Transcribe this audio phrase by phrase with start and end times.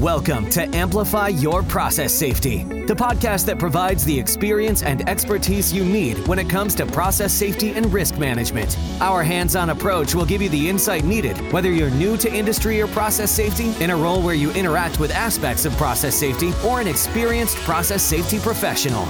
[0.00, 5.86] Welcome to Amplify Your Process Safety, the podcast that provides the experience and expertise you
[5.86, 8.76] need when it comes to process safety and risk management.
[9.00, 12.78] Our hands on approach will give you the insight needed, whether you're new to industry
[12.82, 16.78] or process safety, in a role where you interact with aspects of process safety, or
[16.78, 19.08] an experienced process safety professional.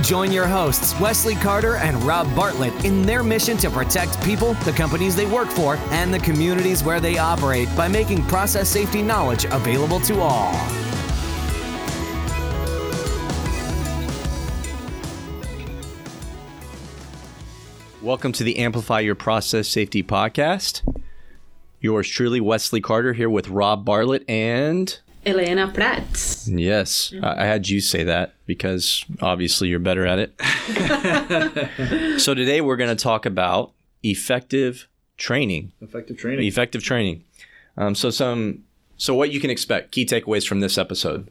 [0.00, 4.72] Join your hosts, Wesley Carter and Rob Bartlett, in their mission to protect people, the
[4.72, 9.44] companies they work for, and the communities where they operate by making process safety knowledge
[9.44, 10.52] available to all.
[18.00, 20.82] Welcome to the Amplify Your Process Safety Podcast.
[21.80, 24.98] Yours truly, Wesley Carter, here with Rob Bartlett and.
[25.24, 26.48] Elena Prats.
[26.50, 32.18] Yes, I I had you say that because obviously you're better at it.
[32.20, 33.72] so today we're going to talk about
[34.02, 35.72] effective training.
[35.80, 36.46] Effective training.
[36.46, 37.24] Effective training.
[37.76, 38.64] Um, so some,
[38.96, 39.92] so what you can expect.
[39.92, 41.28] Key takeaways from this episode.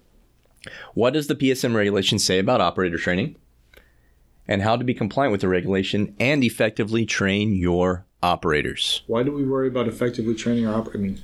[0.93, 3.35] What does the PSM regulation say about operator training?
[4.47, 9.03] And how to be compliant with the regulation and effectively train your operators.
[9.07, 10.99] Why do we worry about effectively training our operators?
[10.99, 11.21] I mean,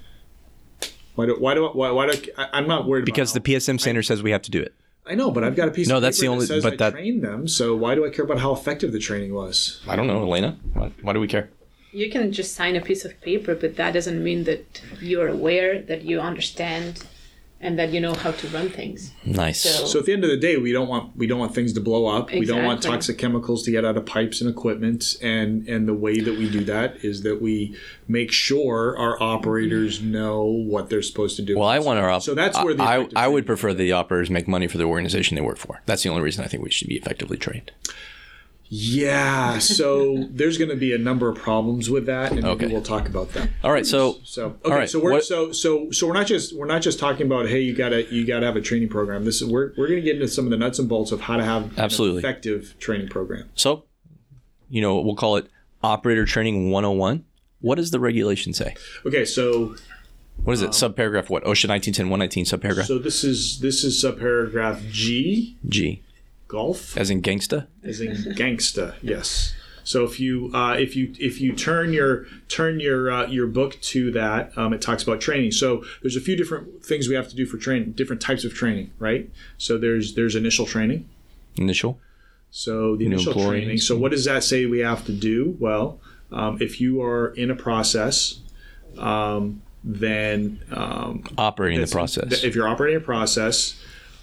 [1.17, 3.79] why do why do why, why do I, I'm not worried Because the about PSM
[3.81, 4.73] standard says we have to do it.
[5.05, 5.87] I know, but I've got a piece.
[5.87, 5.93] Of paper.
[5.93, 7.47] No, of that's paper the only- That says but I that- trained them.
[7.47, 9.81] So why do I care about how effective the training was?
[9.87, 10.57] I don't know, Elena.
[10.73, 11.49] Why, why do we care?
[11.91, 15.81] You can just sign a piece of paper, but that doesn't mean that you're aware,
[15.81, 17.03] that you understand,
[17.59, 19.11] and that you know how to run things.
[19.25, 19.61] Nice.
[19.61, 21.73] So- So at the end of the day, we don't want we don't want things
[21.73, 22.31] to blow up.
[22.31, 25.15] We don't want toxic chemicals to get out of pipes and equipment.
[25.21, 27.75] And and the way that we do that is that we
[28.07, 31.57] make sure our operators know what they're supposed to do.
[31.57, 33.91] well, I want our op- So that's where the I, effective I would prefer the
[33.91, 35.81] operators make money for the organization they work for.
[35.85, 37.71] That's the only reason I think we should be effectively trained.
[38.69, 42.65] Yeah, so there's going to be a number of problems with that, and Okay.
[42.65, 43.49] maybe we'll talk about that.
[43.63, 46.55] All right, so So okay, right, so we're what- so so so we're not just
[46.55, 49.23] we're not just talking about hey you gotta you gotta have a training program.
[49.25, 51.21] This is we're we're going to get into some of the nuts and bolts of
[51.21, 52.19] how to have Absolutely.
[52.19, 53.49] an effective training program.
[53.55, 53.83] so
[54.69, 55.49] you know we'll call it
[55.83, 57.23] operator training 101.
[57.61, 58.75] What does the regulation say?
[59.05, 59.75] Okay, so
[60.43, 60.65] What is it?
[60.67, 61.43] Um, subparagraph what?
[61.43, 66.03] OSHA 1910 119 subparagraph so this is this is subparagraph G G
[66.47, 68.95] golf as in gangster, as in gangsta.
[69.01, 69.53] Yes.
[69.83, 73.79] So if you uh, if you if you turn your turn your uh, your book
[73.93, 75.51] to that, um, it talks about training.
[75.51, 78.53] So there's a few different things we have to do for training, different types of
[78.53, 79.29] training, right?
[79.57, 81.07] So there's there's initial training.
[81.55, 82.01] Initial.
[82.51, 83.61] So the New initial employees.
[83.63, 83.77] training.
[83.77, 85.55] So what does that say we have to do?
[85.57, 86.01] Well,
[86.33, 88.39] um, if you are in a process,
[88.97, 92.43] um, then um, Operating the process.
[92.43, 93.79] If you're operating a process,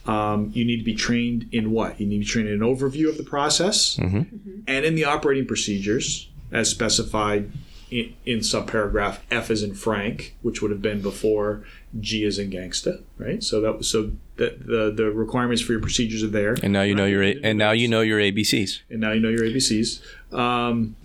[0.07, 2.01] um, you need to be trained in what?
[2.01, 4.61] You need to be trained in an overview of the process Mm-hmm.
[4.67, 7.51] and in the operating procedures as specified
[7.91, 11.65] in, in subparagraph F as in Frank, which would have been before
[12.01, 13.43] G as in gangsta, right?
[13.43, 16.57] So that was so that the the requirements for your procedures are there.
[16.63, 18.81] And now you know your A- and now you know your ABCs.
[18.91, 20.01] and now you know your ABCs.
[20.35, 20.97] Um,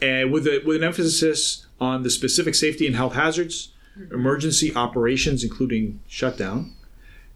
[0.00, 3.72] and with a, with an emphasis on the specific safety and health hazards,
[4.12, 6.72] emergency operations, including shutdown,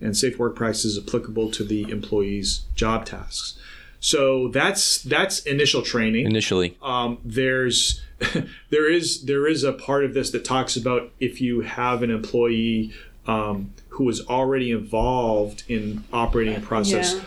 [0.01, 3.59] and safe work practices applicable to the employee's job tasks.
[4.01, 8.03] So that's that's initial training Initially, um, there's
[8.71, 12.11] there is there is a part of this that talks about if you have an
[12.11, 12.93] employee
[13.27, 17.21] um, who is already involved in operating a process Yeah.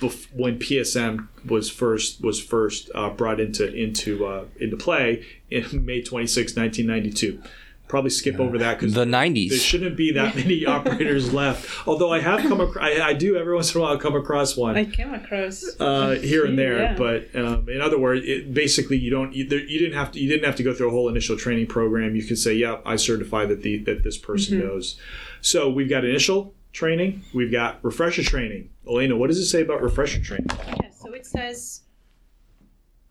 [0.00, 5.84] bef- when PSM was first was first uh, brought into into uh, into play in
[5.84, 7.42] May 26, 1992.
[7.86, 11.86] Probably skip over that because the 90s there shouldn't be that many operators left.
[11.86, 14.56] Although I have come across, I, I do every once in a while come across
[14.56, 15.64] one I came across.
[15.78, 16.78] uh, here and there.
[16.80, 16.96] Yeah.
[16.96, 20.18] But um, in other words, it, basically, you don't you, there, you didn't have to
[20.20, 22.16] you didn't have to go through a whole initial training program.
[22.16, 24.66] You can say, "Yep, I certify that the that this person Mm-hmm.
[24.66, 24.98] knows."
[25.42, 28.70] So we've got initial training, we've got refresher training.
[28.88, 30.46] Elena, what does it say about refresher training?
[30.82, 31.82] Yeah, so it says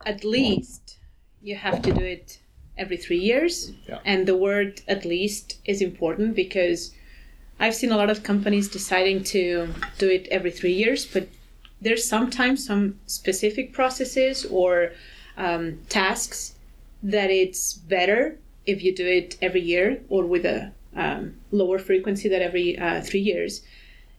[0.06, 0.98] at least
[1.42, 2.40] you have to do it
[2.78, 3.72] every three years.
[3.88, 4.00] Yeah.
[4.06, 6.94] And the word at least is important because
[7.60, 11.28] I've seen a lot of companies deciding to do it every three years, but
[11.82, 14.92] there's sometimes some specific processes or
[15.38, 16.56] um, tasks
[17.04, 22.30] that it's better if you do it every year or with a um, lower frequency
[22.30, 23.62] than every uh, three years.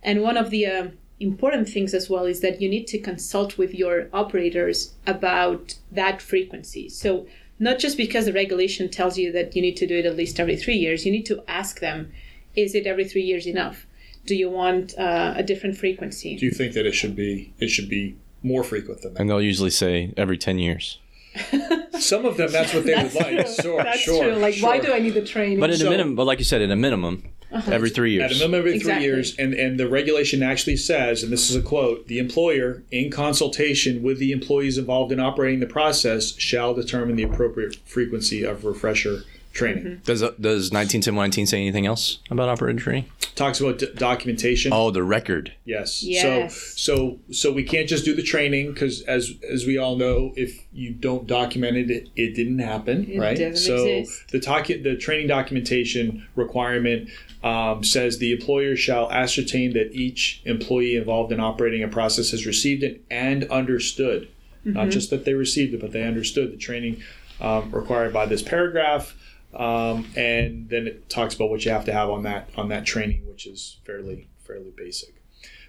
[0.03, 3.57] And one of the um important things as well is that you need to consult
[3.57, 6.89] with your operators about that frequency.
[6.89, 7.27] So,
[7.59, 10.41] not just because the regulation tells you that you need to do it at least
[10.41, 12.13] every three years, you need to ask them
[12.57, 13.87] is it every three years enough?
[14.27, 16.37] Do you want uh, a different frequency?
[16.37, 19.21] Do you think that it should be it should be more frequent than that?
[19.21, 20.99] and they'll usually say every 10 years.
[21.99, 23.47] Some of them, that's what they would like.
[23.61, 24.35] Sure, That's sure, true.
[24.37, 25.59] Like, why do I need the training?
[25.59, 27.25] But at So- a minimum, but like you said, at a minimum,
[27.55, 27.71] Uh-huh.
[27.71, 28.25] every three years.
[28.25, 28.41] At a years.
[28.41, 28.95] minimum every Exactly.
[28.95, 32.83] three years, and, and the regulation actually says, and this is a quote: the employer,
[32.91, 38.43] in consultation with the employees involved in operating the process, shall determine the appropriate frequency
[38.43, 39.23] of refresher
[39.55, 40.03] training.
[40.05, 43.07] Does does 1910 say anything else about operator training?
[43.37, 44.73] Talks about d- documentation.
[44.73, 45.53] Oh, the record.
[45.65, 46.03] Yes.
[46.03, 46.55] Yes.
[46.55, 50.33] So so so we can't just do the training because as as we all know,
[50.37, 53.37] if you don't document it, it, it didn't happen, It right?
[53.37, 54.31] doesn't so exist.
[54.33, 57.09] the docu- the training documentation requirement
[57.43, 62.47] um, says the employer shall ascertain that each employee involved in operating a process has
[62.47, 64.29] received it and understood,
[64.65, 67.03] not just that they received it, but they understood the training
[67.41, 69.15] um, required by this paragraph.
[69.57, 72.85] Um, and then it talks about what you have to have on that on that
[72.85, 75.15] training, which is fairly fairly basic.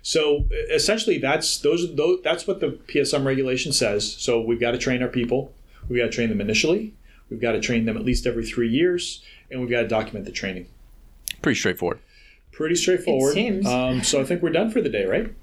[0.01, 4.13] So essentially, that's those, those that's what the PSM regulation says.
[4.17, 5.53] So we've got to train our people.
[5.89, 6.93] We've got to train them initially.
[7.29, 10.25] We've got to train them at least every three years, and we've got to document
[10.25, 10.67] the training.
[11.41, 11.99] Pretty straightforward.
[12.51, 13.33] Pretty straightforward.
[13.33, 13.65] seems.
[13.65, 15.33] Um, so I think we're done for the day, right?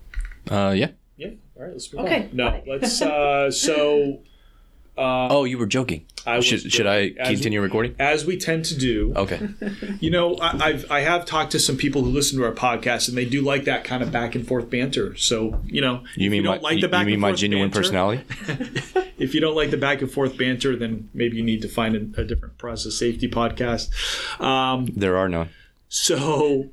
[0.50, 0.90] Uh, yeah.
[1.16, 1.30] Yeah.
[1.56, 1.72] All right.
[1.72, 2.30] Let's move Okay, on.
[2.36, 3.02] No, let's.
[3.02, 4.20] Uh, so
[4.96, 6.06] Oh, you were joking.
[6.24, 7.24] I was should should I joking.
[7.26, 7.96] Continue recording?
[7.98, 9.40] as we tend to do, Okay.
[10.00, 13.08] You know, I, I've I have talked to some people who listen to our podcast,
[13.08, 15.16] and they do like that kind of back and forth banter.
[15.16, 17.22] So you know, You mean you my don't like you, the back you mean and
[17.22, 18.22] my genuine banter, personality?
[19.18, 21.94] If you don't like the back and forth banter, then maybe you need to find
[21.94, 23.90] a, a different process safety podcast.
[24.40, 25.50] Um, There are none.
[25.88, 26.70] so,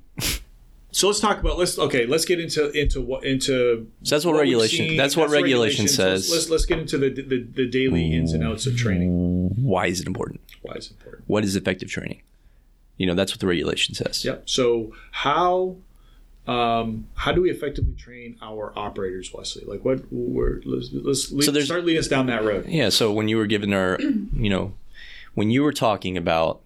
[0.92, 2.06] so let's talk about let's okay.
[2.06, 4.98] Let's get into into what into So that's what, what regulation.
[4.98, 6.00] That's what regulation regulations.
[6.00, 6.32] Let's, says.
[6.32, 9.50] let's let's get into the, the the daily ins and outs of training.
[9.56, 10.42] Why is it important?
[10.62, 11.24] Why is it important?
[11.28, 12.22] What is effective training?
[12.98, 14.26] You know, that's what the regulation says.
[14.26, 14.50] Yep.
[14.50, 15.78] So how
[16.50, 19.66] um, how do we effectively train our operators, Wesley?
[19.66, 22.66] Like what we're let's, let's lead, So start leading us down that road.
[22.68, 22.90] Yeah.
[22.90, 24.74] So when you were given our, you know,
[25.36, 26.62] when you were talking about,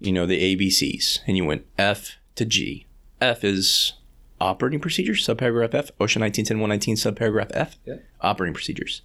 [0.00, 2.86] you know, the ABCs and you went F to G,
[3.22, 3.92] F is
[4.40, 7.96] operating procedures, subparagraph F, OSHA 1910 119, subparagraph F, Yeah.
[8.20, 9.02] operating procedures.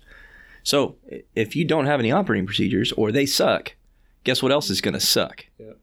[0.63, 0.95] So
[1.35, 3.75] if you don't have any operating procedures or they suck,
[4.23, 5.45] guess what else is going to suck?
[5.59, 5.73] Yeah.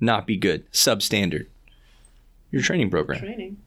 [0.00, 1.46] Not be good, substandard.
[2.50, 3.18] Your training program.
[3.18, 3.58] Training.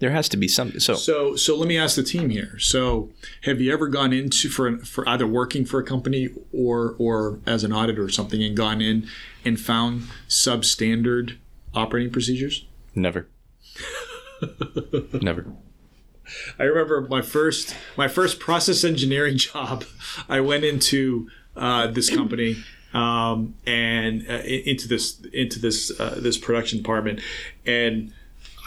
[0.00, 0.80] There has to be something.
[0.80, 2.58] So, So so let me ask the team here.
[2.58, 3.10] So
[3.42, 7.62] have you ever gone into for for either working for a company or or as
[7.62, 9.06] an auditor or something and gone in
[9.44, 11.36] and found substandard
[11.72, 12.66] operating procedures?
[12.94, 13.28] Never.
[15.20, 15.46] never.
[16.58, 19.84] I remember my first my first process engineering job.
[20.28, 22.56] I went into uh, this company
[22.94, 27.20] um, and uh, into this into this uh, this production department,
[27.66, 28.12] and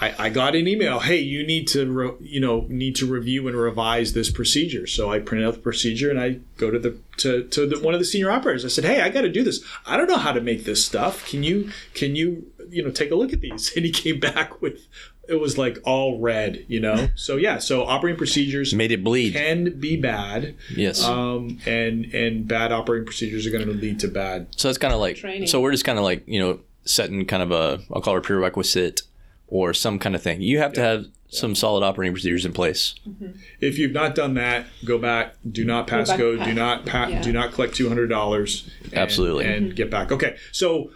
[0.02, 1.00] I, I got an email.
[1.00, 4.86] Hey, you need to re- you know need to review and revise this procedure.
[4.88, 7.94] So I printed out the procedure and I go to the to, to the, one
[7.94, 8.66] of the senior operators.
[8.66, 9.64] I said, Hey, I got to do this.
[9.86, 11.26] I don't know how to make this stuff.
[11.30, 13.72] Can you can you you know take a look at these?
[13.76, 14.86] And he came back with
[15.28, 17.08] it was like all red, you know.
[17.16, 19.32] So yeah, so operating procedures Made it bleed.
[19.34, 21.04] can be bad, Yes.
[21.06, 24.48] um, and and bad operating procedures are going to lead to bad.
[24.58, 25.48] So it's kind of like Training.
[25.48, 28.20] so we're just kind of like you know setting kind of a I'll call it
[28.20, 29.02] a prerequisite
[29.48, 30.42] or some kind of thing.
[30.42, 32.96] You have to have some solid operating procedures in place.
[33.08, 33.38] Mm-hmm.
[33.60, 35.36] If you've not done that, go back.
[35.50, 36.38] Do not pass back, go.
[36.38, 37.22] pa- Do not pa- yeah.
[37.22, 38.70] do not collect two hundred dollars.
[38.94, 39.46] Absolutely.
[39.46, 39.76] and mm-hmm.
[39.76, 40.12] get back.
[40.12, 40.92] Okay, so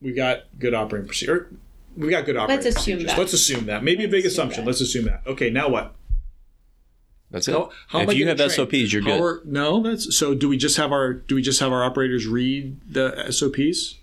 [0.00, 1.50] we got good operating procedure.
[1.96, 3.10] We got good operating Let's assume procedures.
[3.12, 3.18] that.
[3.18, 3.82] Let's assume that.
[3.84, 4.64] Maybe a big Let's assume assumption.
[4.64, 4.70] that.
[4.70, 5.22] Let's assume that.
[5.26, 5.94] Okay, now what?
[7.30, 7.52] That's it.
[7.52, 8.50] How, how if you have train?
[8.50, 9.20] SOPs, you're How good.
[9.22, 10.34] are- no, that's so.
[10.34, 13.96] Do we just have our Do we just have our operators read the SOPs?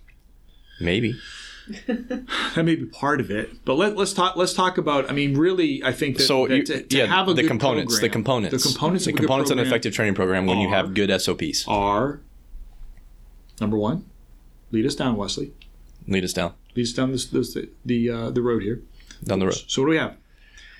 [0.80, 1.18] Maybe.
[2.54, 4.36] That may be part of it, but let, let's talk.
[4.36, 5.08] Let's talk about.
[5.08, 7.42] I mean, really, I think that, So that you, to, to yeah, have a the
[7.42, 10.14] good components, the components, the components, the of a good components of an effective training
[10.14, 11.66] program when you have good SOPs.
[11.68, 12.20] are
[13.60, 14.04] number one.
[14.72, 15.52] Lead us down, Wesley.
[16.06, 18.82] Lead us down Lead us down this, this the uh, the road here.
[19.24, 19.62] down the road.
[19.66, 20.16] So what do we have?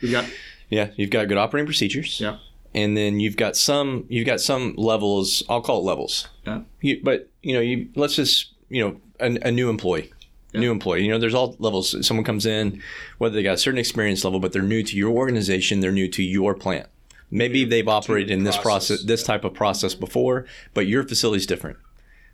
[0.02, 0.24] We've got
[0.68, 2.20] Yeah, you've got good operating procedures.
[2.20, 2.38] yeah.
[2.74, 6.60] and then you've got some you've got some levels i'll call it levels Yeah.
[6.80, 10.12] you, but you know you let's just you know a, a new employee
[10.52, 11.04] new employee.
[11.04, 12.06] You know there's all levels.
[12.06, 12.82] Someone comes in
[13.18, 16.08] whether they got a certain experience level but they're new to your organization they're new
[16.08, 16.86] to your plant.
[17.30, 21.46] Maybe they've operated in this process, process this type of process before but your facility's
[21.46, 21.78] different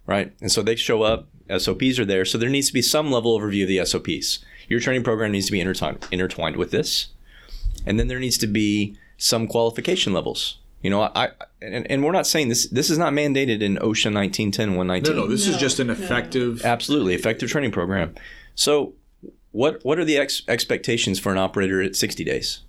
[0.07, 0.33] right?
[0.41, 2.25] And so they show up sops are there.
[2.25, 5.33] So there needs to be some level of review of the sops your training program
[5.33, 7.09] needs to be intertwined intertwined with this.
[7.85, 10.59] And then there needs to be some qualification levels.
[10.83, 11.31] You know, I, I
[11.63, 12.69] and, and we're not saying this.
[12.69, 15.17] This is not mandated in OSHA 1910 No, 119.
[15.17, 15.95] no, this is just an no.
[15.95, 16.65] effective.
[16.65, 18.15] Absolutely, effective training program.
[18.55, 18.95] So,
[19.53, 22.61] what what are the ex- expectations for an operator at 60 days,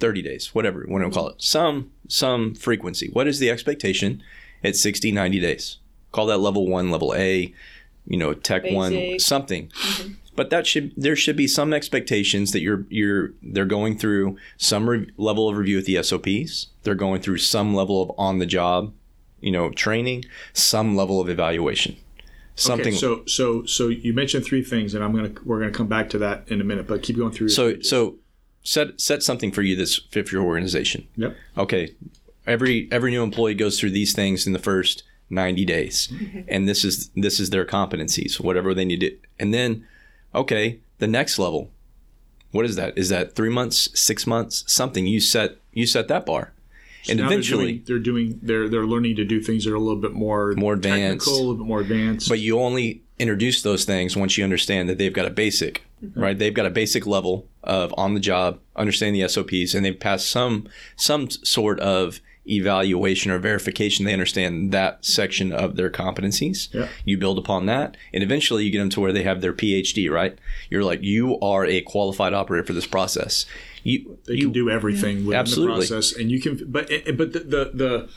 [0.00, 1.36] 30 days, whatever you want to call it?
[1.40, 3.08] Some some frequency.
[3.12, 4.22] What is the expectation
[4.62, 5.78] at 60, 90 days?
[6.12, 7.54] Call that level one, level A.
[8.06, 9.20] You know, Tech one, Basic.
[9.26, 9.68] something.
[9.68, 10.12] Mm-hmm.
[10.36, 14.88] But that should there should be some expectations that you're you're they're going through some
[14.88, 16.68] re- level of review with the SOPs.
[16.82, 18.92] They're going through some level of on the job,
[19.40, 21.96] you know, training, some level of evaluation.
[22.56, 25.88] Something Okay, so so so you mentioned three things, and I'm gonna we're gonna come
[25.88, 26.86] back to that in a minute.
[26.86, 27.48] But keep going through.
[27.48, 27.88] so stages.
[27.88, 28.16] so
[28.62, 31.06] set set something for you that's fit for your organization.
[31.16, 31.36] yep.
[31.56, 31.94] okay
[32.46, 36.40] every every new employee goes through these things in the first 90 days mm-hmm.
[36.48, 39.86] and this is this is their competencies whatever they need to and then
[40.34, 41.70] okay the next level.
[42.50, 42.96] What is that?
[42.96, 44.64] Is that three months six months?
[44.66, 45.06] Something.
[45.06, 46.52] You set you set that bar.
[47.08, 49.76] And Now eventually they're doing, they're doing they're they're learning to do things that are
[49.76, 51.26] a little bit more More advanced.
[51.26, 52.28] technical, a little bit more advanced.
[52.28, 56.20] but you only introduce those things once you understand that they've got a basic mm-hmm.
[56.20, 56.38] right?
[56.38, 60.28] They've got a basic level of on the job understanding the sops and they've passed
[60.28, 66.88] some some sort of evaluation or verification they understand that section of their competencies Yeah.
[67.04, 70.10] you build upon that and eventually you get them to where they have their phd
[70.10, 73.46] right you're like you are a qualified operator for this process
[73.82, 75.86] you they you can do everything within Absolutely.
[75.86, 76.60] the process, and you can.
[76.66, 78.08] But eh, but the the the,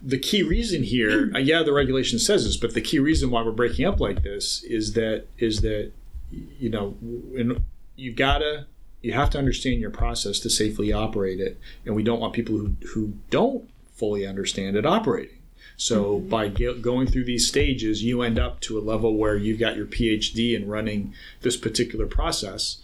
[0.00, 3.42] the key reason here, uh, yeah, the regulation says this, but the key reason why
[3.42, 5.90] we're breaking up like this is that is that
[6.30, 6.96] you know,
[7.36, 7.64] and
[7.96, 8.66] you gotta
[9.02, 12.56] you have to understand your process to safely operate it, and we don't want people
[12.56, 15.38] who who don't fully understand it operating.
[15.76, 19.60] So by ge- going through these stages, you end up to a level where you've
[19.60, 22.78] got your PhD in running this particular process.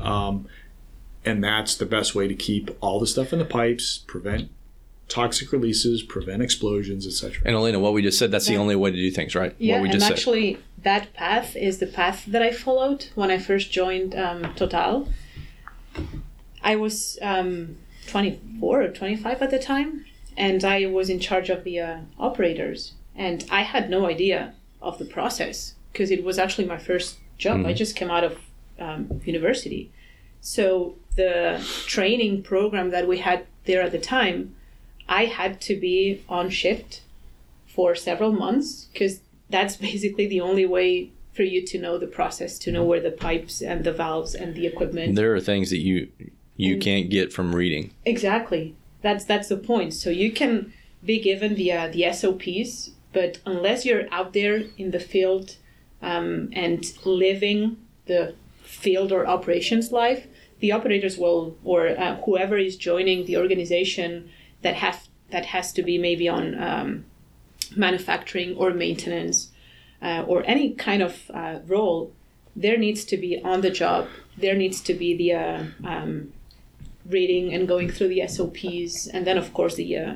[0.00, 0.48] Um,
[1.24, 4.50] and that's the best way to keep all the stuff in the pipes, prevent
[5.08, 7.42] toxic releases, prevent explosions, etc.
[7.44, 9.74] and elena what we just said that's the only way to do things right Yeah,
[9.74, 13.30] what we and just said actually, that path is the path that I followed when
[13.30, 15.08] I first joined um, Total.
[16.62, 20.04] I was um, 24 or 25 at the time,
[20.36, 22.92] and I was in charge of the uh, operators.
[23.16, 27.66] And I had no idea of the process because it was actually my first job.
[27.66, 28.38] I just came out of
[28.78, 29.90] um, university.
[30.40, 34.54] So the training program that we had there at the time,
[35.08, 37.02] I had to be on shift
[37.66, 42.58] for several months because that's basically the only way for you to know the process,
[42.58, 45.16] to know where the pipes and the valves and the equipment.
[45.16, 45.96] there are things that you
[46.54, 48.74] you can't get from reading Exactly.
[49.00, 49.94] That's that's the point.
[49.94, 54.90] So you can be given the uh, the SOPs, but unless you're out there in
[54.90, 55.56] the field
[56.02, 60.26] um, and living the field or operations life,
[60.58, 64.28] the operators will or uh, whoever is joining the organization
[64.60, 67.04] that have that has to be maybe on um,
[67.74, 69.49] manufacturing or maintenance
[70.02, 72.12] uh, or any kind of uh, role,
[72.56, 74.08] there needs to be on the job.
[74.36, 76.32] There needs to be the uh, um,
[77.08, 80.14] reading and going through the SOPs, and then of course the uh,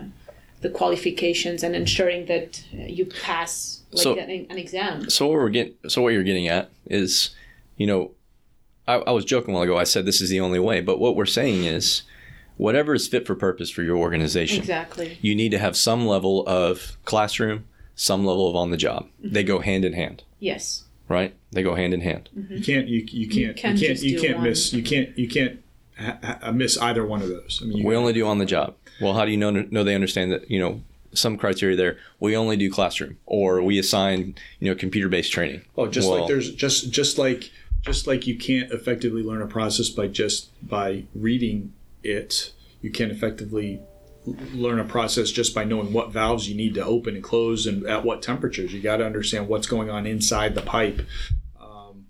[0.61, 5.11] the qualifications and ensuring that uh, you pass like So- an, an exam.
[5.11, 7.31] so what we're getting so what you're getting at is
[7.77, 8.13] you know
[8.89, 10.99] I, I was joking a while ago i said this is the only way but
[10.99, 12.03] what we're saying is
[12.57, 15.19] whatever is fit for purpose for your organization Exactly.
[15.21, 19.05] you need to have some level of classroom some level of on the the job
[19.05, 19.33] mm-hmm.
[19.33, 20.85] they go hand in hand Yes.
[21.09, 22.55] right they go hand in hand mm-hmm.
[22.55, 24.45] You can't you, you can't you can't can't you can't one.
[24.45, 25.61] miss you can't you can't
[25.97, 27.61] ha- ha- miss either one of those.
[27.63, 29.95] I mean, we only do on the job well how do you know know they
[29.95, 30.83] understand that you know
[31.13, 35.63] some criteria there we only do classroom or we assign you know computer based training
[35.79, 37.53] oh, just Well, like there's just just like
[37.85, 41.73] just like you can't effectively learn a process by just by reading
[42.03, 42.53] it.
[42.81, 43.87] You can't effectively l-
[44.27, 47.87] learn a process just by knowing what valves you need to open and close and
[47.87, 48.73] at what temperatures.
[48.73, 51.03] You got to understand what's going on inside the pipe.
[51.61, 52.07] Um,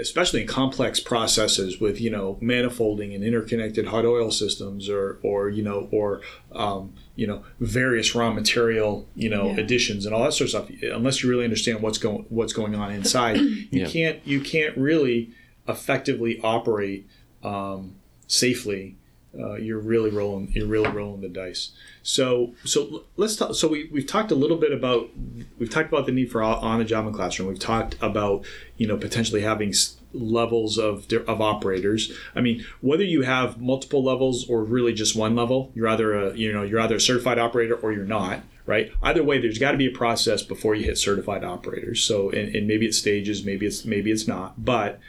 [0.00, 5.48] especially in complex processes with you know manifolding and interconnected hot oil systems or or
[5.48, 6.20] you know or
[6.52, 9.60] um, you know various raw material you know Yeah.
[9.60, 12.74] additions and all that sort of stuff unless you really understand what's going what's going
[12.74, 13.86] on inside you Yeah.
[13.88, 15.30] can't you can't really
[15.68, 17.06] effectively operate
[17.42, 17.94] um,
[18.26, 18.96] safely
[19.38, 21.70] uh, you're really rolling you're really rolling the dice.
[22.02, 25.10] So so let's talk so we, we've talked a little bit about
[25.58, 27.48] we've talked about the need for on the job and classroom.
[27.48, 28.44] We've talked about
[28.76, 29.72] you know potentially having
[30.12, 32.12] levels of of operators.
[32.34, 36.34] I mean whether you have multiple levels or really just one level you're either a
[36.34, 38.92] you know you're either a certified operator or you're not right?
[39.02, 42.02] Either way there's got to be a process before you hit certified operators.
[42.02, 44.64] So and, and maybe it's stages maybe it's maybe it's not.
[44.64, 45.00] But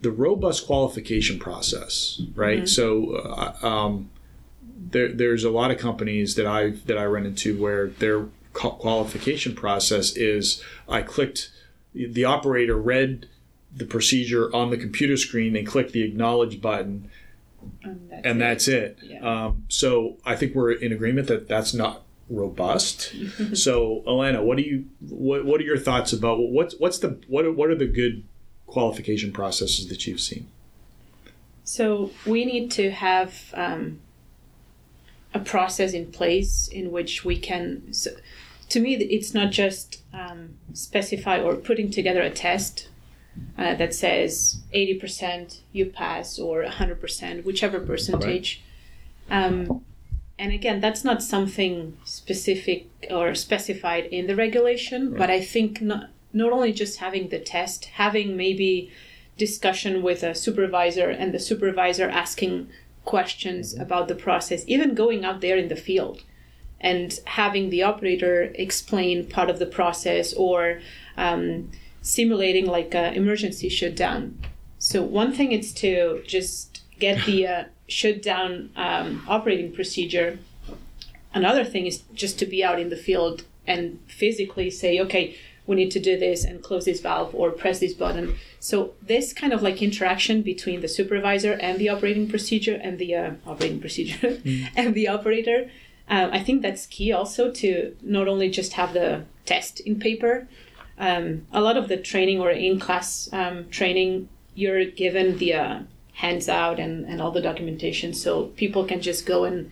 [0.00, 2.68] the robust qualification process, right?
[2.68, 4.10] So, uh, um,
[4.90, 9.54] there, there's a lot of companies that I that I run into where their qualification
[9.54, 11.50] process is I clicked
[11.94, 13.28] the operator read
[13.74, 17.10] the procedure on the computer screen and clicked the acknowledge button
[17.82, 18.38] And that's, and it.
[18.38, 18.98] that's it.
[19.02, 19.44] Yeah.
[19.46, 23.14] Um, so I think we're in agreement that that's not robust.
[23.54, 27.44] so Elena, what do you what what are your thoughts about what's what's the what
[27.44, 28.24] are, what are the good
[28.66, 30.48] qualification processes that you've seen?
[31.64, 34.00] So we need to have um,
[35.34, 37.92] a process in place in which we can.
[37.92, 38.10] So,
[38.68, 42.88] to me, it's not just um, specify or putting together a test
[43.58, 48.62] uh, that says 80% you pass or 100%, whichever percentage.
[49.30, 49.84] Um,
[50.38, 55.18] and again, that's not something specific or specified in the regulation, right.
[55.18, 58.92] but I think not, not only just having the test, having maybe
[59.38, 62.68] discussion with a supervisor and the supervisor asking
[63.04, 63.82] questions mm-hmm.
[63.82, 66.22] about the process, even going out there in the field
[66.80, 70.80] and having the operator explain part of the process or
[71.16, 71.70] um,
[72.02, 74.38] simulating like an emergency shutdown.
[74.78, 80.38] So one thing is to just get the uh, shutdown um, operating procedure.
[81.32, 85.36] Another thing is just to be out in the field and physically say, okay,
[85.66, 88.36] we need to do this and close this valve or press this button.
[88.60, 93.14] So this kind of like interaction between the supervisor and the operating procedure and the
[93.14, 94.68] uh, operating procedure mm.
[94.76, 95.70] and the operator,
[96.08, 100.48] um, I think that's key also to not only just have the test in paper.
[100.98, 105.80] Um, a lot of the training or in class um, training, you're given the uh,
[106.14, 109.70] hands out and, and all the documentation, so people can just go and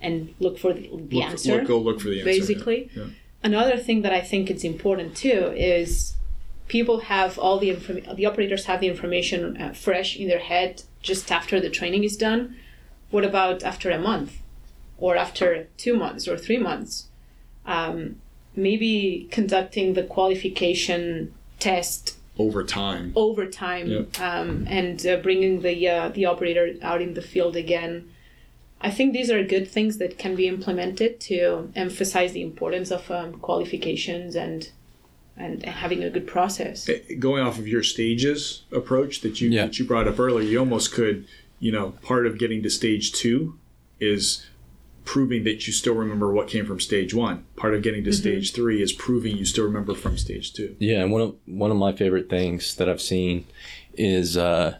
[0.00, 1.58] and look for the, the look, answer.
[1.58, 2.24] Look, go look for the answer.
[2.24, 2.90] Basically.
[2.94, 3.04] Yeah.
[3.04, 3.10] Yeah.
[3.42, 6.16] Another thing that I think is important too is
[6.66, 10.82] people have all the information, the operators have the information uh, fresh in their head
[11.02, 12.56] just after the training is done.
[13.10, 14.38] What about after a month
[14.98, 17.08] or after two months or three months?
[17.64, 18.20] Um,
[18.56, 24.20] maybe conducting the qualification test over time over time yep.
[24.20, 28.08] um, and uh, bringing the uh, the operator out in the field again
[28.80, 33.10] I think these are good things that can be implemented to emphasize the importance of
[33.10, 34.70] um, qualifications and
[35.36, 36.88] and having a good process.
[36.88, 39.66] Eh, going off of your stages approach that you yeah.
[39.66, 41.26] that you brought up earlier, you almost could,
[41.60, 43.58] you know, part of getting to stage two
[44.00, 44.46] is
[45.04, 47.46] proving that you still remember what came from stage one.
[47.56, 48.20] Part of getting to mm-hmm.
[48.20, 50.76] stage three is proving you still remember from stage two.
[50.78, 53.46] Yeah, and one of one of my favorite things that I've seen
[53.94, 54.78] is uh,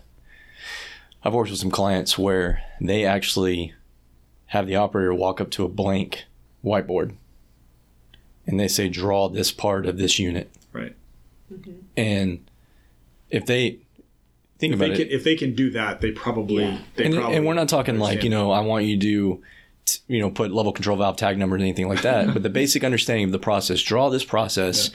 [1.22, 3.74] I've worked with some clients where they actually
[4.48, 6.24] have the operator walk up to a blank
[6.64, 7.14] whiteboard
[8.46, 10.94] and they say draw this part of this unit right
[11.52, 11.72] mm-hmm.
[11.96, 12.50] and
[13.30, 13.78] if they
[14.58, 16.78] think if about it can, if they can do that they probably yeah.
[16.96, 19.42] they and, probably and we're not talking like you know i want you to
[20.08, 22.82] you know put level control valve tag numbers or anything like that but the basic
[22.82, 24.94] understanding of the process draw this process yeah.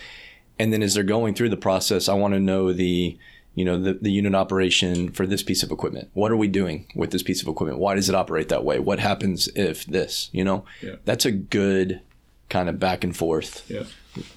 [0.59, 3.17] and then as they're going through the process i want to know the
[3.55, 6.09] you know the, the unit operation for this piece of equipment.
[6.13, 7.79] What are we doing with this piece of equipment?
[7.79, 8.79] Why does it operate that way?
[8.79, 10.65] What happens if this you know?
[10.81, 10.95] Yeah.
[11.05, 12.01] that's a good
[12.49, 13.83] kind of back and forth yeah.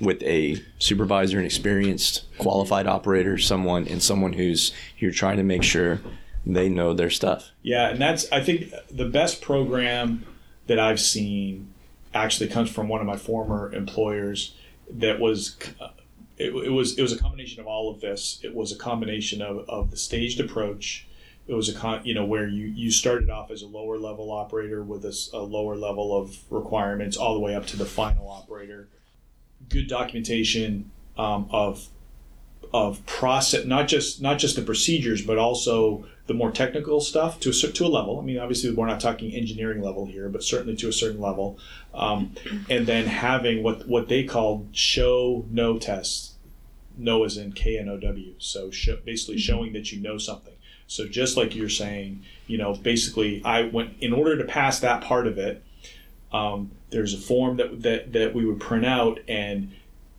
[0.00, 5.62] with a supervisor and experienced qualified operator someone and someone who's you're trying to make
[5.62, 6.00] sure
[6.46, 7.50] they know their stuff.
[7.62, 10.24] Yeah and that's i think the best program
[10.66, 11.72] that i've seen
[12.14, 14.55] actually comes from one of my former employers
[14.88, 15.57] that was
[16.38, 18.40] it, it, was it was a combination of all of this.
[18.42, 21.07] It was a combination of, of the staged approach.
[21.46, 24.31] It was a con, you know where you you started off as a lower level
[24.33, 28.29] operator with a, a lower level of requirements all the way up to the final
[28.29, 28.88] operator.
[29.68, 31.88] Good documentation um, of
[32.72, 37.51] of process, not just not just the procedures, but also the more technical stuff to
[37.51, 38.19] a to a level.
[38.19, 41.59] I mean, obviously, we're not talking engineering level here, but certainly to a certain level.
[41.95, 42.35] Um,
[42.69, 46.33] and then having what what they call show no tests.
[46.99, 48.35] Know is in K N O W.
[48.39, 49.41] So show, basically mm-hmm.
[49.41, 50.55] showing that you know something.
[50.87, 55.03] So just like you're saying, you know, basically, I went in order to pass that
[55.03, 55.62] part of it.
[56.33, 59.73] Um, there's a form that, that that we would print out, and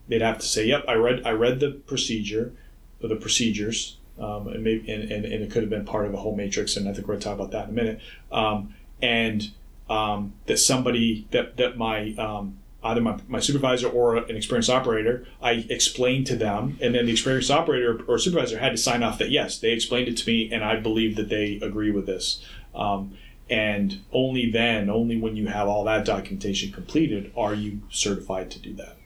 [0.07, 2.53] they'd have to say, "Yep, I read I read the procedure,
[3.01, 6.13] or the procedures." Um, and, maybe, and, and, and, it could have been part of
[6.13, 8.01] a whole matrix, and I think we're going to talk about that in a minute.
[8.31, 9.51] Um, and
[9.89, 15.25] um, that somebody that that my um, either my, my supervisor or an experienced operator,
[15.41, 19.19] I explained to them, and then the experienced operator or supervisor had to sign off
[19.19, 22.43] that yes, they explained it to me, and I believe that they agree with this.
[22.73, 23.17] Um,
[23.49, 28.59] and only then, only when you have all that documentation completed, are you certified to
[28.59, 28.97] do that.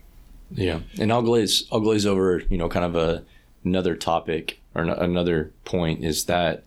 [0.51, 3.23] Yeah, and I'll glaze I'll glaze over you know kind of a
[3.63, 6.63] another topic or another point is that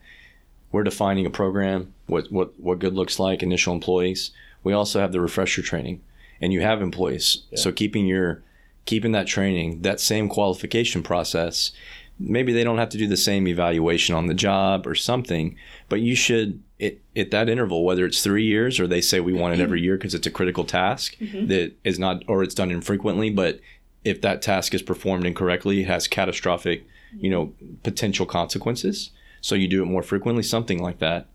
[0.72, 4.30] we're defining a program, what, what, what good looks like, initial employees.
[4.62, 6.02] We also have the refresher training,
[6.40, 7.44] and you have employees.
[7.50, 7.58] Yeah.
[7.58, 8.42] So keeping your
[8.86, 11.72] keeping that training, that same qualification process,
[12.18, 15.56] maybe they don't have to do the same evaluation on the job or something,
[15.88, 19.32] but you should it, at that interval, whether it's three years or they say we
[19.32, 21.46] want it every year because it's a critical task mm-hmm.
[21.46, 23.60] that is not or it's done infrequently, but
[24.04, 26.84] if that task is performed incorrectly, it has catastrophic
[27.16, 27.52] you know,
[27.84, 29.10] potential consequences.
[29.40, 31.28] So you do it more frequently, something like that.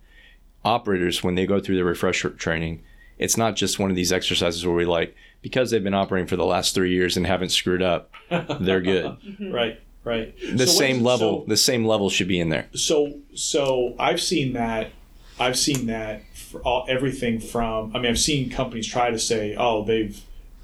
[0.65, 2.81] Operators, when they go through the refresher training,
[3.17, 6.35] it's not just one of these exercises where we like, because they've been operating for
[6.35, 8.11] the last three years and haven't screwed up,
[8.59, 9.05] they're good.
[9.05, 9.51] Mm-hmm.
[9.53, 9.79] Right.
[10.03, 10.35] Right.
[10.53, 12.67] The So same what's- level, so- the same level should be in there.
[12.73, 14.91] so so I've seen that
[15.39, 19.55] I've seen that for all, everything from I mean I've seen companies try to say
[19.57, 20.19] oh they've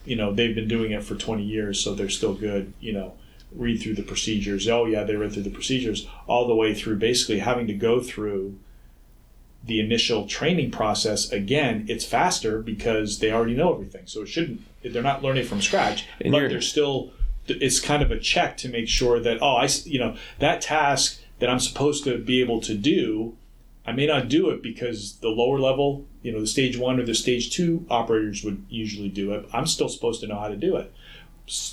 [0.06, 3.14] you know they've been doing it for 20 years so they're still good you know
[3.52, 4.68] read through the procedures.
[4.68, 8.02] Oh yeah they read through the procedures all the way through basically having to go
[8.02, 8.58] through
[9.64, 14.04] the initial training process again it's faster because they already know everything.
[14.06, 17.12] So it shouldn't they're not learning from scratch And but they're still
[17.48, 21.22] it's kind of a check to make sure that oh i you know that task
[21.40, 23.36] that I'm supposed to be able to do
[23.88, 27.04] I may not do it because the lower level you know the stage 1 or
[27.04, 29.48] the stage 2 operators would usually do it.
[29.54, 30.92] I'm still supposed to know how to do it.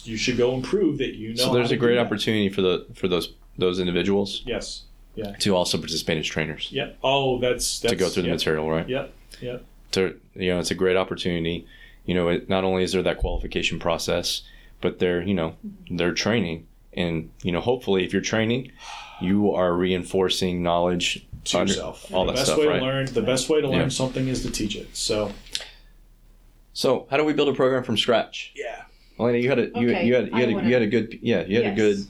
[0.05, 2.87] You should go and prove that you know So there's a great opportunity for the
[2.95, 4.43] for those those individuals?
[4.45, 4.85] Yes.
[5.15, 5.33] Yeah.
[5.33, 6.69] To also participate as trainers?
[6.71, 8.89] Yeah oh that's, that's to go through the yeah, material, right?
[8.89, 9.13] Yep.
[9.41, 9.59] yeah
[9.93, 11.67] to you know it's a great opportunity.
[12.05, 14.43] You know it, not only is there that qualification process
[14.83, 15.57] but they're you know
[15.91, 16.67] they're training.
[16.95, 18.71] And you know hopefully if you're training
[19.23, 22.13] you are reinforcing knowledge to under- yourself.
[22.15, 22.79] all the that best stuff way right?
[22.79, 23.89] to learn the best way to learn Yeah.
[23.89, 24.95] something is to teach it.
[24.97, 25.33] So
[26.73, 28.53] so how do we build a program from scratch?
[28.55, 28.83] Yeah.
[29.19, 30.83] Elena, you had a you, Okay, you had you I had, a, wanna- you had
[30.83, 32.07] a good yeah you had a good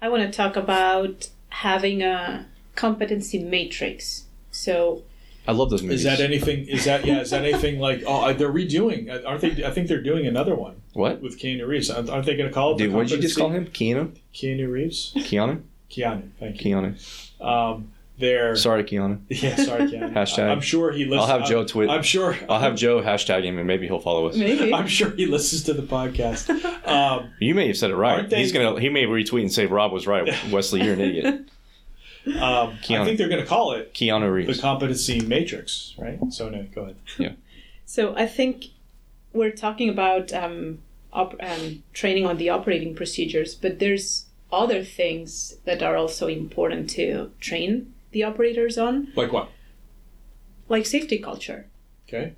[0.00, 4.24] I want to talk about having a competency matrix.
[4.50, 5.02] So
[5.46, 8.32] I love those movies is that anything is that yeah is that anything like oh
[8.32, 10.76] they're redoing aren't they I think they're doing another one.
[10.94, 11.20] What?
[11.20, 11.90] With Keanu Reeves.
[11.90, 13.66] Aren't aren't they going to call it the dude what did you just call him?
[13.66, 14.16] Keanu?
[14.34, 15.12] Keanu Reeves?
[15.16, 15.62] Keanu
[15.92, 16.30] Keanu.
[16.40, 16.74] Thank you.
[16.76, 17.44] Keanu.
[17.44, 19.20] Um they're sorry Keanu.
[19.28, 20.12] Yeah sorry Keanu.
[20.14, 20.48] Hashtag.
[20.50, 22.36] I'm sure he listens I'll have Joe tweet- I'm sure.
[22.48, 24.36] I'll have Joe hashtag him and maybe he'll follow us.
[24.36, 24.72] Maybe.
[24.78, 26.48] I'm sure he listens to the podcast.
[26.86, 28.28] Um, you may have said it right.
[28.28, 30.32] they- he's gonna he may retweet and say Rob was right.
[30.50, 31.48] Wesley you're an idiot.
[32.24, 36.18] Um, I think they're going to call it Keanu the competency matrix right?
[36.30, 36.96] So no go ahead.
[37.18, 37.32] Yeah.
[37.84, 38.66] So I think
[39.32, 40.78] we're talking about um,
[41.12, 46.90] op- um, training on the operating procedures, but there's other things that are also important
[46.90, 49.48] to train the operators on, like what
[50.68, 51.66] like safety culture.
[52.08, 52.34] okay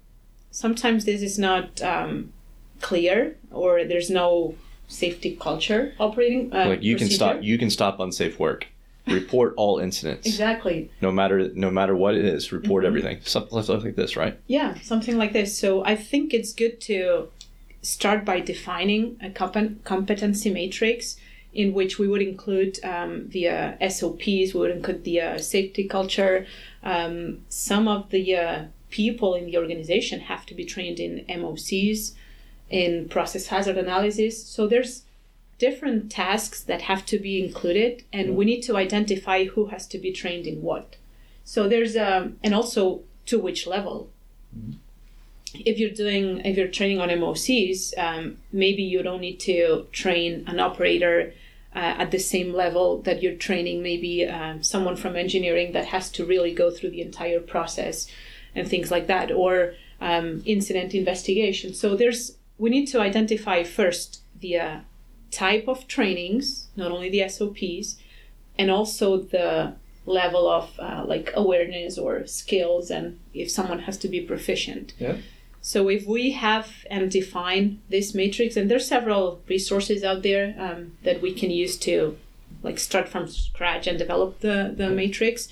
[0.51, 2.33] Sometimes this is not um,
[2.81, 4.55] clear, or there's no
[4.87, 6.53] safety culture operating.
[6.55, 8.67] Uh, like you can stop you can stop unsafe work
[9.09, 10.91] report all incidents Exactly.
[11.03, 12.87] no matter no matter what it is report Mhm.
[12.87, 15.59] everything something stuff like this right Yeah, something like this.
[15.59, 17.29] So I think it's good to
[17.83, 21.19] start by defining a compen- competency matrix
[21.55, 25.85] in which we would include um, the uh, SOPs, we would include the uh, safety
[25.85, 26.47] culture.
[26.83, 32.15] Um, some of the uh, people in the organization have to be trained in MOCs,
[32.71, 34.45] in process hazard analysis.
[34.45, 35.05] So there's
[35.59, 39.99] different tasks that have to be included, and we need to identify who has to
[39.99, 40.97] be trained in what.
[41.45, 44.11] So there's um, and also to which level
[45.55, 50.45] if you're doing if you're training on MOCs, um, maybe you don't need to train
[50.47, 51.33] an operator
[51.75, 56.11] uh, at the same level that you're training maybe um, someone from engineering that has
[56.11, 58.07] to really go through the entire process
[58.55, 61.75] and things like that, or um, incident investigation.
[61.75, 64.81] So there's we need to identify first the uh,
[65.31, 67.97] type of trainings, not only the SOPs,
[68.57, 69.75] and also the
[70.07, 74.95] level of uh, like awareness or skills, and if someone has to be proficient.
[74.99, 75.17] Yeah.
[75.67, 80.93] So if we have and define this matrix, and there's several resources out there um,
[81.05, 82.19] that we can use to
[82.63, 85.49] like start from scratch and develop the, the matrix.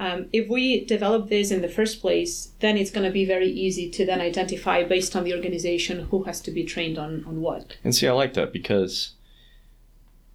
[0.00, 3.48] Um, if we develop this in the first place, then it's going to be very
[3.48, 7.40] easy to then identify based on the organization who has to be trained on, on
[7.40, 7.76] what.
[7.84, 9.12] and see i like that because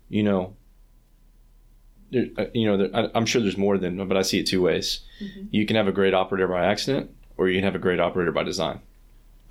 [0.08, 0.56] you know
[2.12, 4.48] there, uh, you know there, I, i'm sure there's more than but i see it
[4.48, 5.02] two ways
[5.52, 8.32] you can have a great operator by accident or you can have a great operator
[8.32, 8.80] by design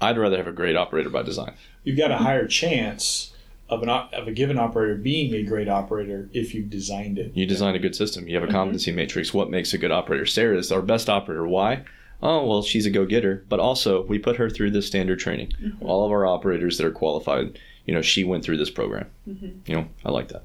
[0.00, 3.32] i'd rather have a great operator by design you've got a higher chance
[3.68, 7.32] of an op- of a given operator being a great operator if you've designed it.
[7.34, 8.26] You design a good system.
[8.26, 8.56] You have a mm-hmm.
[8.56, 9.34] competency matrix.
[9.34, 10.26] What makes a good operator?
[10.26, 11.46] Sarah is our best operator.
[11.46, 11.84] Why?
[12.22, 13.44] Oh, well, she's a go getter.
[13.48, 15.52] But also, we put her through this standard training.
[15.62, 15.87] Mm-hmm.
[15.87, 19.06] All of our operators that are qualified, you know, she went through this program.
[19.28, 19.70] Mm-hmm.
[19.70, 20.44] You know, I like that.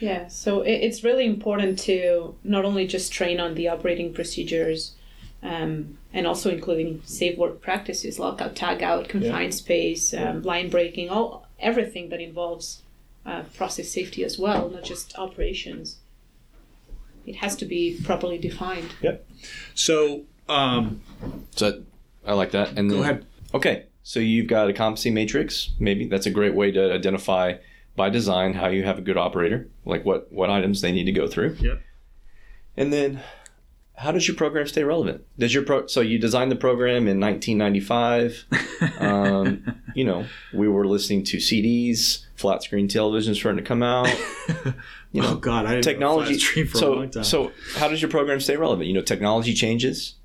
[0.00, 4.94] Yeah, so it's really important to not only just train on the operating procedures,
[5.42, 11.46] um, and also including safe work practices, lockout, tagout, confined space, um, line breaking, all
[11.60, 12.82] everything that involves
[13.24, 15.98] uh, process safety as well, not just operations.
[17.26, 18.94] It has to be properly defined.
[19.02, 19.26] Yep.
[19.74, 21.02] So, um,
[21.50, 21.82] So
[22.26, 22.78] I like that.
[22.78, 23.26] And go then, ahead.
[23.54, 25.70] Okay, so you've got a competency matrix.
[25.78, 27.54] Maybe that's a great way to identify
[27.96, 31.12] by design how you have a good operator, like what what items they need to
[31.12, 31.56] go through.
[31.60, 31.82] Yep.
[32.76, 33.20] And then
[33.98, 35.24] how does your program stay relevant?
[35.38, 38.44] Does your pro so you designed the program in 1995?
[39.00, 44.08] um, you know, we were listening to CDs, flat screen televisions starting to come out.
[45.10, 46.32] You know, oh God, I didn't technology.
[46.32, 47.24] Know stream for so a long time.
[47.24, 48.88] so how does your program stay relevant?
[48.88, 50.16] You know, technology changes.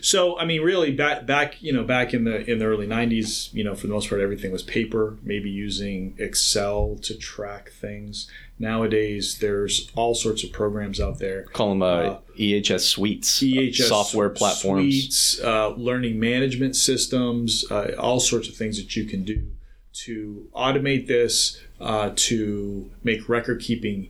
[0.00, 3.52] So I mean, really, back back you know back in the in the early '90s,
[3.52, 5.18] you know, for the most part, everything was paper.
[5.22, 8.30] Maybe using Excel to track things.
[8.58, 11.42] Nowadays, there's all sorts of programs out there.
[11.52, 14.94] Call them uh, Uh, EHS suites, EHS software platforms.
[14.94, 19.50] suites, uh, learning management systems, uh, all sorts of things that you can do
[19.92, 24.08] to automate this, uh, to make record keeping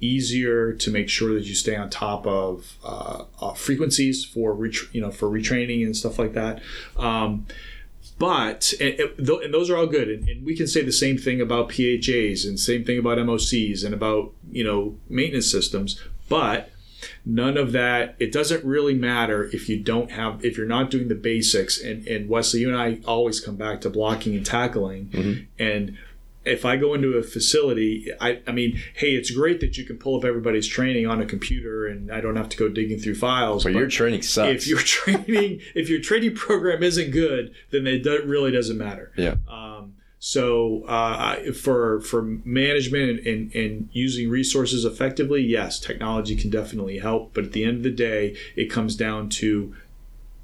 [0.00, 4.92] easier, to make sure that you stay on top of uh, uh, frequencies for ret-
[4.92, 6.60] you know for retraining and stuff like that.
[6.96, 7.46] Um,
[8.18, 11.40] but and, and those are all good, and, and we can say the same thing
[11.40, 16.70] about PHAs and same thing about MOCs and about you know maintenance systems, but
[17.24, 21.08] none of that it doesn't really matter if you don't have if you're not doing
[21.08, 21.80] the basics.
[21.80, 25.10] And and wesley you and i always come back to blocking and tackling.
[25.58, 25.98] And
[26.46, 29.98] if i go into a facility I, I mean hey it's great that you can
[29.98, 33.16] pull up everybody's training on a computer and i don't have to go digging through
[33.16, 34.50] files But your training sucks.
[34.50, 39.12] if your training if your training program isn't good then it do, really doesn't matter
[39.16, 39.36] yeah.
[39.48, 46.50] um, so uh, for for management and, and, and using resources effectively, yes, technology can
[46.50, 47.34] definitely help.
[47.34, 49.76] But at the end of the day, it comes down to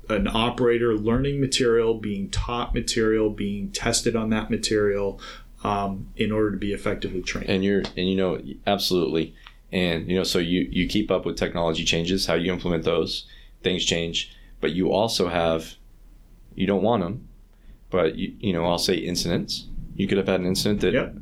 [0.08, 5.20] an operator learning material, being taught material, being tested on that material
[5.64, 7.48] um, in order to be effectively trained.
[7.50, 9.34] and you're and you know absolutely
[9.70, 13.26] and you know so you you keep up with technology changes how you implement those
[13.62, 15.74] things change but you also have
[16.54, 17.28] you don't want them
[17.90, 21.14] but you, you know i'll say incidents you could have had an incident that Yep.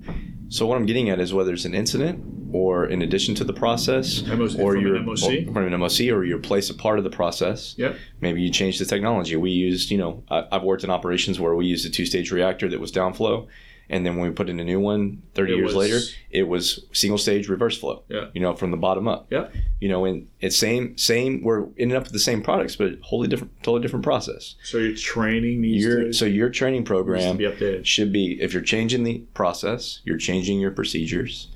[0.49, 3.53] so what i'm getting at is whether it's an incident or in addition to the
[3.53, 5.49] process MOC or from an you're MOC?
[5.49, 7.95] or from an MOC or you replace a part of the process Yep.
[8.21, 9.37] maybe you change the technology.
[9.37, 12.81] We used, you know, I've worked in operations where we used a two-stage reactor that
[12.81, 13.47] was downflow,
[13.91, 15.99] and then when we put in a new one 30 It years was- later,
[16.31, 18.05] it was single-stage reverse flow.
[18.09, 18.29] Yeah.
[18.33, 19.27] You know, from the bottom up.
[19.31, 19.53] Yep.
[19.81, 21.43] You know, and it's same same.
[21.43, 24.55] We're ending up with the same products, but wholly different, totally different process.
[24.63, 28.63] So your training needs Your to, so your training program be should be if you're
[28.63, 31.49] changing the process, you're changing your procedures,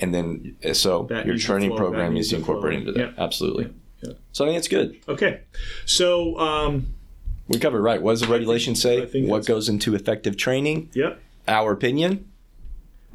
[0.00, 2.98] and then uh, so That your training flow, program needs to incorporate into that.
[3.00, 3.12] Yeah.
[3.24, 3.72] Absolutely.
[4.02, 4.14] Yeah.
[4.32, 4.96] So I think it's good.
[5.08, 5.40] Okay.
[5.84, 6.94] So um,
[7.48, 8.00] We covered right.
[8.00, 9.02] What does the regulation say?
[9.02, 10.90] I think What goes into effective training?
[10.94, 11.20] yep.
[11.48, 12.28] Our opinion.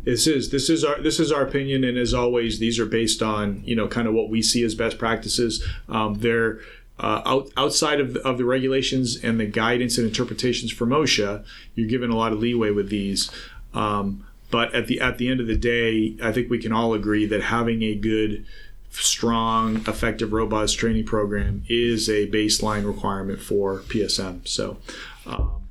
[0.03, 3.21] This is this is our this is our opinion, and as always, these are based
[3.21, 5.65] on you know kind of what we see as best practices.
[5.89, 6.59] Um, they're
[6.99, 11.43] uh, out, outside of the, of the regulations and the guidance and interpretations from OSHA.
[11.75, 13.29] You're given a lot of leeway with these,
[13.73, 16.93] um, but at the at the end of the day, I think we can all
[16.93, 18.45] agree that having a good,
[18.91, 24.47] strong, effective, robust training program is a baseline requirement for PSM.
[24.47, 24.77] So.
[25.25, 25.66] Um,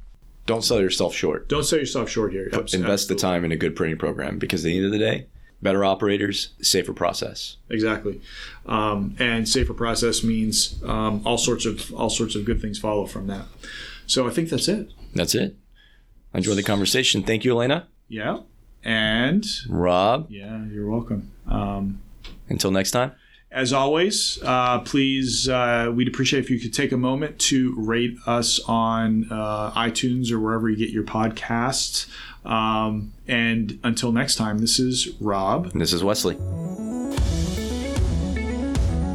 [0.46, 1.48] Don't sell yourself short.
[1.48, 2.48] don't sell yourself short here.
[2.72, 5.26] Invest the time in a good printing program because at the end of the day,
[5.60, 7.56] better operators, safer process.
[7.68, 8.20] exactly
[8.66, 13.06] um, and safer process means um, all sorts of all sorts of good things follow
[13.06, 13.44] from that
[14.06, 15.56] so i think that's it That's it.
[16.34, 17.22] Enjoy the conversation.
[17.22, 17.88] Thank you, Elena.
[18.08, 18.40] yeah
[18.84, 20.26] and Rob.
[20.30, 22.00] yeah you're welcome um,
[22.48, 23.12] Until next time.
[23.50, 28.16] As always uh, please uh, we'd appreciate if you could take a moment to rate
[28.26, 32.06] us on uh, itunes or wherever you get your podcasts
[32.44, 36.36] um, and until next time this is rob And this is Wesley.